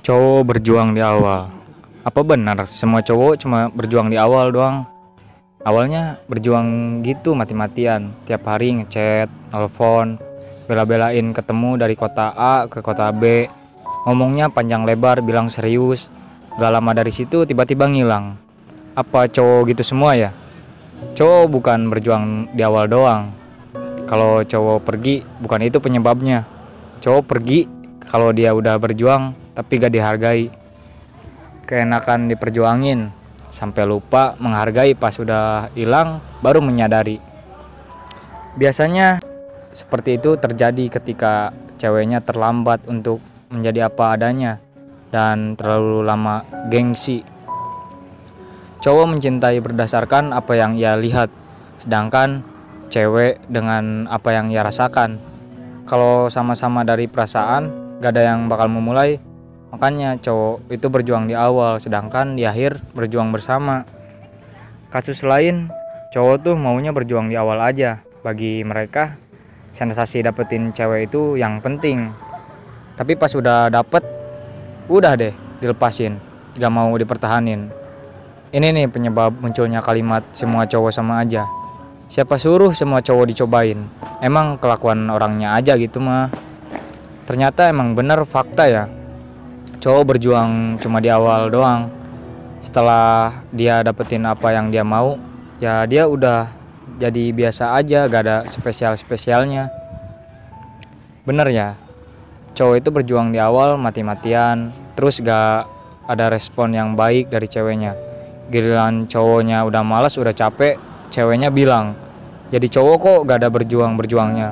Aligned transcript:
Cowok 0.00 0.56
berjuang 0.56 0.96
di 0.96 1.04
awal. 1.04 1.52
Apa 2.08 2.24
benar 2.24 2.64
semua 2.72 3.04
cowok 3.04 3.36
cuma 3.36 3.68
berjuang 3.68 4.08
di 4.08 4.16
awal 4.16 4.48
doang? 4.48 4.88
Awalnya 5.60 6.16
berjuang 6.24 7.00
gitu 7.04 7.36
mati-matian, 7.36 8.08
tiap 8.24 8.48
hari 8.48 8.80
ngechat, 8.80 9.28
nelfon, 9.52 10.16
bela-belain 10.64 11.36
ketemu 11.36 11.76
dari 11.76 12.00
kota 12.00 12.32
A 12.32 12.64
ke 12.64 12.80
kota 12.80 13.12
B. 13.12 13.44
Ngomongnya 14.08 14.48
panjang 14.48 14.88
lebar, 14.88 15.20
bilang 15.20 15.52
serius. 15.52 16.08
Gak 16.56 16.72
lama 16.72 16.96
dari 16.96 17.12
situ 17.12 17.44
tiba-tiba 17.44 17.84
ngilang. 17.84 18.40
Apa 18.96 19.28
cowok 19.28 19.76
gitu 19.76 19.84
semua 19.84 20.16
ya? 20.16 20.32
Cowok 21.12 21.60
bukan 21.60 21.92
berjuang 21.92 22.48
di 22.56 22.64
awal 22.64 22.88
doang. 22.88 23.36
Kalau 24.08 24.40
cowok 24.48 24.80
pergi, 24.80 25.20
bukan 25.44 25.60
itu 25.60 25.76
penyebabnya. 25.76 26.48
Cowok 27.04 27.22
pergi 27.28 27.68
kalau 28.08 28.32
dia 28.32 28.56
udah 28.56 28.80
berjuang 28.80 29.36
tapi 29.54 29.80
gak 29.80 29.94
dihargai. 29.94 30.50
Keenakan 31.66 32.26
diperjuangin 32.30 33.10
sampai 33.50 33.84
lupa 33.86 34.38
menghargai 34.38 34.94
pas 34.94 35.14
udah 35.18 35.70
hilang 35.74 36.22
baru 36.42 36.62
menyadari. 36.62 37.22
Biasanya 38.58 39.22
seperti 39.70 40.18
itu 40.18 40.34
terjadi 40.34 40.90
ketika 40.90 41.54
ceweknya 41.78 42.18
terlambat 42.22 42.82
untuk 42.90 43.22
menjadi 43.50 43.86
apa 43.90 44.18
adanya 44.18 44.58
dan 45.14 45.54
terlalu 45.54 46.02
lama 46.02 46.42
gengsi. 46.70 47.22
Cowok 48.80 49.06
mencintai 49.12 49.60
berdasarkan 49.60 50.32
apa 50.32 50.56
yang 50.56 50.72
ia 50.74 50.96
lihat, 50.96 51.28
sedangkan 51.84 52.40
cewek 52.88 53.38
dengan 53.46 54.08
apa 54.08 54.32
yang 54.32 54.48
ia 54.48 54.64
rasakan. 54.64 55.20
Kalau 55.84 56.32
sama-sama 56.32 56.86
dari 56.86 57.04
perasaan, 57.10 57.98
gak 58.00 58.16
ada 58.16 58.32
yang 58.32 58.48
bakal 58.48 58.72
memulai, 58.72 59.20
Makanya 59.70 60.18
cowok 60.18 60.66
itu 60.74 60.86
berjuang 60.90 61.30
di 61.30 61.34
awal, 61.38 61.78
sedangkan 61.78 62.34
di 62.34 62.42
akhir 62.42 62.82
berjuang 62.90 63.30
bersama. 63.30 63.86
Kasus 64.90 65.22
lain, 65.22 65.70
cowok 66.10 66.36
tuh 66.42 66.54
maunya 66.58 66.90
berjuang 66.90 67.30
di 67.30 67.38
awal 67.38 67.62
aja. 67.62 68.02
Bagi 68.26 68.66
mereka, 68.66 69.14
sensasi 69.70 70.26
dapetin 70.26 70.74
cewek 70.74 71.06
itu 71.06 71.38
yang 71.38 71.62
penting. 71.62 72.10
Tapi 72.98 73.14
pas 73.14 73.30
udah 73.30 73.70
dapet, 73.70 74.02
udah 74.90 75.14
deh 75.14 75.32
dilepasin, 75.62 76.18
gak 76.58 76.74
mau 76.74 76.90
dipertahanin. 76.98 77.70
Ini 78.50 78.74
nih 78.74 78.90
penyebab 78.90 79.38
munculnya 79.38 79.78
kalimat 79.78 80.26
semua 80.34 80.66
cowok 80.66 80.90
sama 80.90 81.22
aja. 81.22 81.46
Siapa 82.10 82.42
suruh 82.42 82.74
semua 82.74 82.98
cowok 82.98 83.30
dicobain? 83.30 83.78
Emang 84.18 84.58
kelakuan 84.58 85.06
orangnya 85.06 85.54
aja 85.54 85.78
gitu 85.78 86.02
mah. 86.02 86.26
Ternyata 87.30 87.70
emang 87.70 87.94
bener 87.94 88.26
fakta 88.26 88.66
ya 88.66 88.84
cowok 89.80 90.14
berjuang 90.14 90.76
cuma 90.78 91.00
di 91.00 91.08
awal 91.08 91.48
doang. 91.48 91.88
Setelah 92.60 93.40
dia 93.50 93.80
dapetin 93.80 94.22
apa 94.28 94.52
yang 94.52 94.68
dia 94.68 94.84
mau 94.84 95.16
ya 95.60 95.88
dia 95.88 96.04
udah 96.04 96.52
jadi 97.00 97.32
biasa 97.32 97.76
aja 97.76 98.04
gak 98.04 98.22
ada 98.28 98.36
spesial 98.48 98.92
spesialnya 98.96 99.72
bener 101.24 101.48
ya 101.48 101.68
cowok 102.52 102.76
itu 102.80 102.88
berjuang 102.92 103.32
di 103.32 103.40
awal 103.40 103.80
mati-matian 103.80 104.72
terus 104.96 105.20
gak 105.20 105.64
ada 106.04 106.26
respon 106.28 106.74
yang 106.76 106.92
baik 106.92 107.32
dari 107.32 107.48
ceweknya. 107.48 107.96
Giliran 108.50 109.06
cowoknya 109.06 109.62
udah 109.64 109.80
malas 109.86 110.18
udah 110.20 110.34
capek 110.34 110.76
ceweknya 111.08 111.48
bilang 111.48 111.96
jadi 112.50 112.66
cowok 112.66 112.96
kok 113.00 113.20
gak 113.24 113.38
ada 113.40 113.48
berjuang 113.48 113.94
berjuangnya 113.94 114.50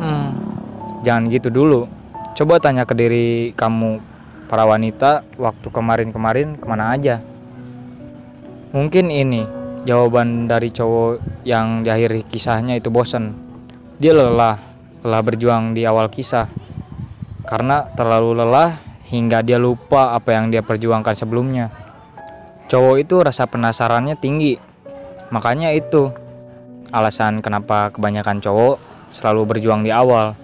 hmm 0.00 0.28
jangan 1.04 1.28
gitu 1.32 1.48
dulu 1.52 1.99
Coba 2.40 2.56
tanya 2.56 2.88
ke 2.88 2.96
diri 2.96 3.52
kamu, 3.52 4.00
para 4.48 4.64
wanita, 4.64 5.28
waktu 5.36 5.68
kemarin-kemarin 5.68 6.56
ke 6.56 6.64
mana 6.64 6.96
aja? 6.96 7.20
Mungkin 8.72 9.12
ini 9.12 9.44
jawaban 9.84 10.48
dari 10.48 10.72
cowok 10.72 11.44
yang 11.44 11.84
di 11.84 11.92
akhir 11.92 12.24
kisahnya 12.32 12.80
itu 12.80 12.88
bosan. 12.88 13.36
Dia 14.00 14.16
lelah, 14.16 14.56
lelah 15.04 15.20
berjuang 15.20 15.76
di 15.76 15.84
awal 15.84 16.08
kisah. 16.08 16.48
Karena 17.44 17.84
terlalu 17.92 18.40
lelah 18.40 18.80
hingga 19.12 19.44
dia 19.44 19.60
lupa 19.60 20.16
apa 20.16 20.32
yang 20.32 20.48
dia 20.48 20.64
perjuangkan 20.64 21.12
sebelumnya. 21.12 21.68
Cowok 22.72 23.04
itu 23.04 23.20
rasa 23.20 23.52
penasarannya 23.52 24.16
tinggi. 24.16 24.56
Makanya 25.28 25.76
itu 25.76 26.08
alasan 26.88 27.44
kenapa 27.44 27.92
kebanyakan 27.92 28.40
cowok 28.40 28.80
selalu 29.12 29.44
berjuang 29.44 29.84
di 29.84 29.92
awal. 29.92 30.39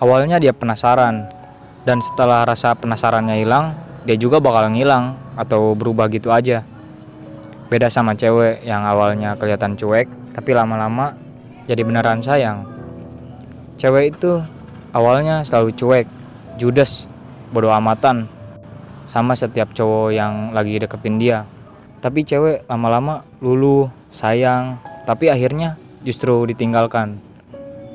Awalnya 0.00 0.40
dia 0.40 0.56
penasaran, 0.56 1.28
dan 1.84 2.00
setelah 2.00 2.48
rasa 2.48 2.72
penasarannya 2.72 3.36
hilang, 3.36 3.76
dia 4.08 4.16
juga 4.16 4.40
bakal 4.40 4.72
ngilang 4.72 5.20
atau 5.36 5.76
berubah 5.76 6.08
gitu 6.08 6.32
aja. 6.32 6.64
Beda 7.68 7.92
sama 7.92 8.16
cewek 8.16 8.64
yang 8.64 8.88
awalnya 8.88 9.36
kelihatan 9.36 9.76
cuek, 9.76 10.08
tapi 10.32 10.56
lama-lama 10.56 11.14
jadi 11.68 11.84
beneran 11.84 12.24
sayang. 12.24 12.64
Cewek 13.76 14.16
itu 14.16 14.40
awalnya 14.96 15.44
selalu 15.44 15.76
cuek, 15.76 16.06
judes, 16.56 17.04
bodoh 17.52 17.70
amatan, 17.70 18.24
sama 19.04 19.36
setiap 19.36 19.70
cowok 19.76 20.16
yang 20.16 20.56
lagi 20.56 20.80
deketin 20.80 21.20
dia. 21.20 21.44
Tapi 22.00 22.24
cewek 22.24 22.64
lama-lama 22.72 23.20
luluh, 23.44 23.92
sayang, 24.08 24.80
tapi 25.04 25.28
akhirnya 25.28 25.76
justru 26.00 26.48
ditinggalkan 26.48 27.20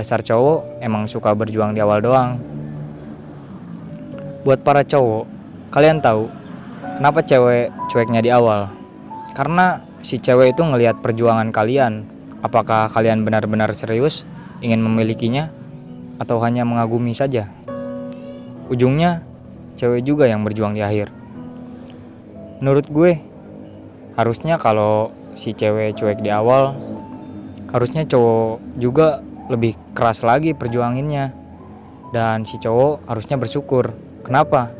dasar 0.00 0.24
cowok 0.24 0.80
emang 0.80 1.04
suka 1.04 1.36
berjuang 1.36 1.76
di 1.76 1.84
awal 1.84 2.00
doang. 2.00 2.40
Buat 4.40 4.64
para 4.64 4.80
cowok 4.80 5.28
kalian 5.68 6.00
tahu 6.00 6.32
kenapa 6.96 7.20
cewek 7.20 7.68
cueknya 7.92 8.24
di 8.24 8.32
awal? 8.32 8.72
Karena 9.36 9.84
si 10.00 10.16
cewek 10.16 10.56
itu 10.56 10.64
ngelihat 10.64 11.04
perjuangan 11.04 11.52
kalian. 11.52 12.08
Apakah 12.40 12.88
kalian 12.88 13.20
benar-benar 13.20 13.76
serius 13.76 14.24
ingin 14.64 14.80
memilikinya 14.80 15.52
atau 16.16 16.40
hanya 16.40 16.64
mengagumi 16.64 17.12
saja? 17.12 17.52
Ujungnya 18.72 19.20
cewek 19.76 20.08
juga 20.08 20.24
yang 20.24 20.40
berjuang 20.40 20.72
di 20.72 20.80
akhir. 20.80 21.12
Menurut 22.64 22.88
gue 22.88 23.20
harusnya 24.16 24.56
kalau 24.56 25.12
si 25.36 25.52
cewek 25.52 25.96
cuek 25.96 26.20
di 26.24 26.32
awal 26.32 26.76
harusnya 27.70 28.04
cowok 28.04 28.60
juga 28.76 29.22
lebih 29.50 29.74
keras 29.92 30.22
lagi 30.22 30.54
perjuanginnya. 30.54 31.34
Dan 32.14 32.46
si 32.46 32.58
cowok 32.62 33.10
harusnya 33.10 33.36
bersyukur. 33.36 33.90
Kenapa? 34.22 34.70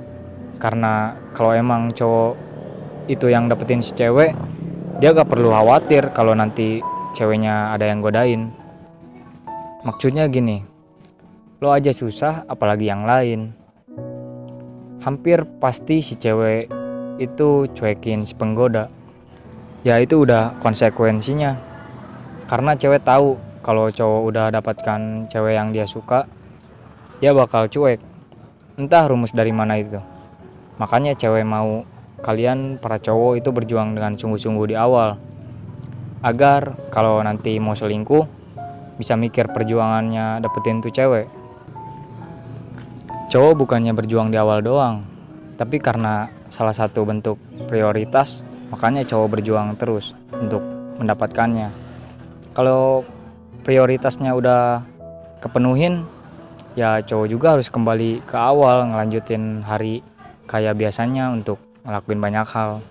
Karena 0.62 1.18
kalau 1.34 1.52
emang 1.54 1.90
cowok 1.90 2.34
itu 3.10 3.26
yang 3.26 3.50
dapetin 3.50 3.82
si 3.82 3.90
cewek 3.98 4.38
dia 5.00 5.16
gak 5.16 5.32
perlu 5.32 5.48
khawatir 5.50 6.12
kalau 6.14 6.36
nanti 6.36 6.84
ceweknya 7.16 7.74
ada 7.74 7.88
yang 7.88 8.04
godain. 8.04 8.52
Maksudnya 9.82 10.28
gini 10.28 10.62
lo 11.60 11.72
aja 11.72 11.92
susah 11.92 12.48
apalagi 12.48 12.88
yang 12.88 13.04
lain. 13.04 13.52
Hampir 15.00 15.48
pasti 15.60 16.04
si 16.04 16.16
cewek 16.16 16.68
itu 17.20 17.68
cuekin 17.72 18.24
si 18.24 18.32
penggoda. 18.36 18.88
Ya 19.84 19.96
itu 20.00 20.24
udah 20.24 20.56
konsekuensinya. 20.60 21.56
Karena 22.48 22.76
cewek 22.76 23.00
tahu 23.04 23.36
kalau 23.60 23.92
cowok 23.92 24.20
udah 24.28 24.46
dapatkan 24.52 25.28
cewek 25.28 25.54
yang 25.56 25.70
dia 25.70 25.84
suka 25.84 26.24
dia 27.20 27.36
bakal 27.36 27.68
cuek. 27.68 28.00
Entah 28.80 29.04
rumus 29.04 29.36
dari 29.36 29.52
mana 29.52 29.76
itu. 29.76 30.00
Makanya 30.80 31.12
cewek 31.12 31.44
mau 31.44 31.84
kalian 32.24 32.80
para 32.80 32.96
cowok 32.96 33.44
itu 33.44 33.52
berjuang 33.52 33.92
dengan 33.92 34.16
sungguh-sungguh 34.16 34.72
di 34.72 34.76
awal. 34.76 35.20
Agar 36.24 36.72
kalau 36.88 37.20
nanti 37.20 37.60
mau 37.60 37.76
selingkuh 37.76 38.24
bisa 38.96 39.20
mikir 39.20 39.52
perjuangannya 39.52 40.40
dapetin 40.40 40.80
tuh 40.80 40.92
cewek. 40.92 41.28
Cowok 43.28 43.68
bukannya 43.68 43.92
berjuang 43.92 44.32
di 44.32 44.40
awal 44.40 44.64
doang 44.64 45.10
tapi 45.60 45.76
karena 45.76 46.32
salah 46.48 46.72
satu 46.72 47.04
bentuk 47.04 47.36
prioritas 47.68 48.40
makanya 48.72 49.04
cowok 49.04 49.28
berjuang 49.36 49.76
terus 49.76 50.16
untuk 50.32 50.64
mendapatkannya. 50.96 51.68
Kalau 52.56 53.04
prioritasnya 53.62 54.32
udah 54.32 54.84
kepenuhin 55.40 56.04
ya 56.78 57.02
cowok 57.02 57.26
juga 57.26 57.46
harus 57.58 57.66
kembali 57.66 58.22
ke 58.24 58.36
awal 58.36 58.86
ngelanjutin 58.88 59.66
hari 59.66 60.04
kayak 60.46 60.78
biasanya 60.78 61.30
untuk 61.30 61.58
ngelakuin 61.86 62.20
banyak 62.20 62.46
hal. 62.46 62.82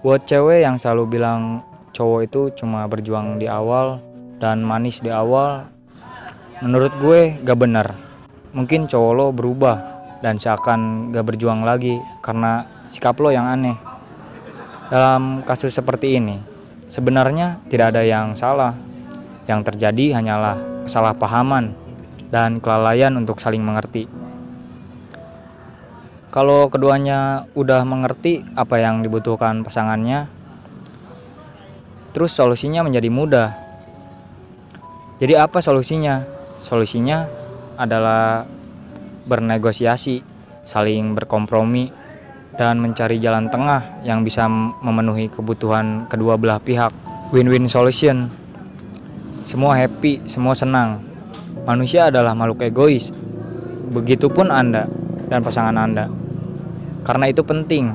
Buat 0.00 0.28
cewek 0.28 0.62
yang 0.62 0.78
selalu 0.78 1.18
bilang 1.18 1.64
cowok 1.96 2.20
itu 2.28 2.40
cuma 2.62 2.84
berjuang 2.86 3.40
di 3.40 3.48
awal 3.48 3.98
dan 4.36 4.60
manis 4.60 5.00
di 5.00 5.08
awal 5.08 5.64
menurut 6.60 6.92
gue 7.00 7.40
gak 7.40 7.58
benar. 7.58 7.96
Mungkin 8.56 8.88
cowok 8.88 9.12
lo 9.12 9.26
berubah 9.32 9.76
dan 10.24 10.40
seakan 10.40 11.12
gak 11.12 11.26
berjuang 11.26 11.64
lagi 11.64 12.00
karena 12.24 12.64
sikap 12.88 13.16
lo 13.20 13.32
yang 13.32 13.48
aneh. 13.48 13.76
Dalam 14.86 15.42
kasus 15.42 15.74
seperti 15.74 16.16
ini 16.16 16.38
sebenarnya 16.86 17.58
tidak 17.66 17.96
ada 17.96 18.02
yang 18.06 18.38
salah 18.38 18.72
yang 19.46 19.62
terjadi 19.62 20.18
hanyalah 20.18 20.58
kesalahpahaman 20.86 21.74
dan 22.30 22.58
kelalaian 22.58 23.14
untuk 23.14 23.38
saling 23.38 23.62
mengerti. 23.62 24.06
Kalau 26.34 26.68
keduanya 26.68 27.48
udah 27.56 27.80
mengerti 27.88 28.44
apa 28.52 28.76
yang 28.76 29.00
dibutuhkan 29.00 29.64
pasangannya, 29.64 30.28
terus 32.12 32.36
solusinya 32.36 32.84
menjadi 32.84 33.08
mudah. 33.08 33.48
Jadi 35.16 35.32
apa 35.32 35.64
solusinya? 35.64 36.28
Solusinya 36.60 37.24
adalah 37.80 38.44
bernegosiasi, 39.24 40.20
saling 40.68 41.16
berkompromi, 41.16 41.88
dan 42.56 42.80
mencari 42.80 43.16
jalan 43.16 43.48
tengah 43.48 44.04
yang 44.04 44.20
bisa 44.20 44.44
memenuhi 44.80 45.32
kebutuhan 45.32 46.04
kedua 46.08 46.36
belah 46.36 46.60
pihak. 46.60 46.92
Win-win 47.32 47.68
solution. 47.68 48.28
Semua 49.46 49.78
happy, 49.78 50.26
semua 50.26 50.58
senang. 50.58 51.06
Manusia 51.62 52.10
adalah 52.10 52.34
makhluk 52.34 52.66
egois. 52.66 53.14
Begitupun 53.94 54.50
Anda 54.50 54.90
dan 55.30 55.38
pasangan 55.46 55.78
Anda. 55.78 56.10
Karena 57.06 57.30
itu 57.30 57.46
penting 57.46 57.94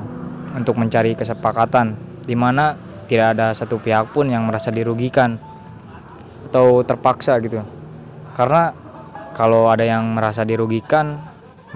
untuk 0.56 0.80
mencari 0.80 1.12
kesepakatan 1.12 1.92
di 2.24 2.32
mana 2.32 2.72
tidak 3.04 3.36
ada 3.36 3.52
satu 3.52 3.76
pihak 3.76 4.16
pun 4.16 4.32
yang 4.32 4.48
merasa 4.48 4.72
dirugikan 4.72 5.36
atau 6.48 6.80
terpaksa 6.88 7.36
gitu. 7.44 7.60
Karena 8.32 8.72
kalau 9.36 9.68
ada 9.68 9.84
yang 9.84 10.08
merasa 10.08 10.48
dirugikan, 10.48 11.20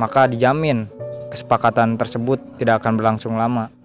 maka 0.01 0.25
dijamin 0.25 0.89
kesepakatan 1.29 2.01
tersebut 2.01 2.41
tidak 2.57 2.81
akan 2.81 2.97
berlangsung 2.97 3.37
lama. 3.37 3.76